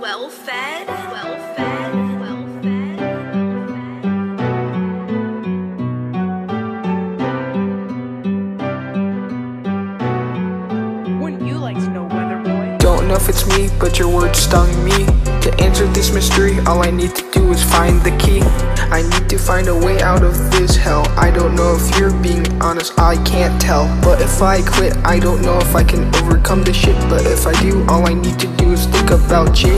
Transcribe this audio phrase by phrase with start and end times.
[0.00, 1.90] well fed, well fed.
[12.78, 15.04] Don't know if it's me, but your words stung me.
[15.42, 18.40] To answer this mystery, all I need to do is find the key.
[18.90, 21.06] I need to find a way out of this hell.
[21.18, 23.84] I don't know if you're being honest, I can't tell.
[24.02, 26.96] But if I quit, I don't know if I can overcome this shit.
[27.10, 28.59] But if I do, all I need to do
[29.10, 29.76] about you.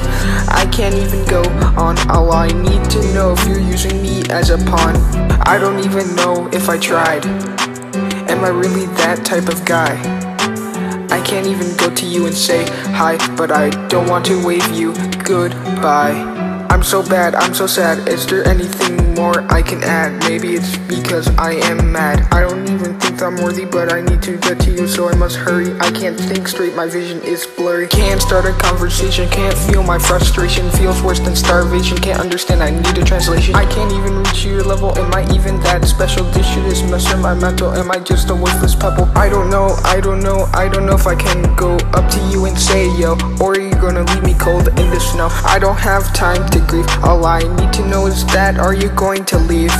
[0.49, 1.43] I can't even go
[1.77, 1.99] on.
[2.11, 4.97] All I need to know if you're using me as a pawn.
[5.43, 7.25] I don't even know if I tried.
[8.31, 9.95] Am I really that type of guy?
[11.11, 12.65] I can't even go to you and say
[12.95, 16.17] hi, but I don't want to wave you goodbye.
[16.71, 18.09] I'm so bad, I'm so sad.
[18.09, 20.11] Is there anything more I can add?
[20.29, 22.27] Maybe it's because I am mad.
[22.33, 25.15] I don't even think I'm worthy, but I need to get to you, so I
[25.15, 25.71] must hurry.
[25.79, 27.87] I can't think straight, my vision is blurry.
[27.87, 30.69] Can't start a conversation, can't feel my frustration.
[30.73, 33.55] Feels worse than starvation, can't understand, I need a translation.
[33.55, 36.25] I can't even reach your level, am I even that special?
[36.35, 39.07] This shit is messing my mental, am I just a worthless pebble?
[39.15, 42.21] I don't know, I don't know, I don't know if I can go up to
[42.33, 45.29] you and say yo, or are you gonna leave me cold in the snow?
[45.57, 48.89] I don't have time to grieve, all I need to know is that are you
[48.91, 49.71] going to leave?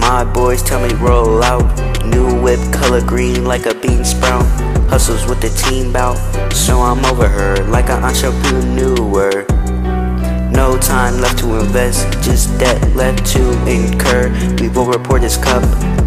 [0.00, 1.62] My boys tell me roll out.
[2.04, 4.44] New whip color green like a bean sprout.
[4.90, 6.16] Hustles with the team bout.
[6.52, 9.46] So I'm over her like an entrepreneur.
[10.86, 14.28] Time left to invest, just debt left to incur.
[14.60, 15.62] We will report this cup,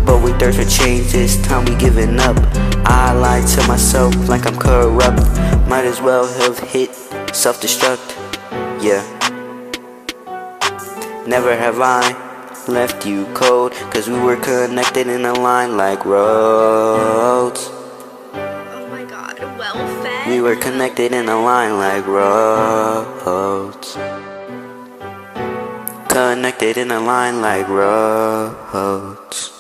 [0.06, 1.12] but we thirst for change.
[1.12, 2.38] This time we giving up.
[2.86, 5.18] I lie to myself like I'm corrupt.
[5.68, 6.94] Might as well have hit
[7.34, 8.14] self destruct.
[8.82, 9.02] Yeah.
[11.26, 12.14] Never have I
[12.68, 17.70] left you cold, cause we were connected in a line like roads.
[18.34, 20.28] Oh my god, well fed.
[20.28, 22.85] We were connected in a line like roads.
[26.36, 29.55] Connected in a line like roads.